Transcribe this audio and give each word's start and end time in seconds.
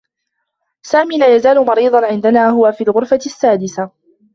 سامي 0.81 1.17
لا 1.17 1.35
يزال 1.35 1.65
مريضا 1.65 2.05
عندنا. 2.05 2.49
هو 2.49 2.71
في 2.71 2.83
الغرفة 2.83 3.19
السّادسة. 3.25 3.91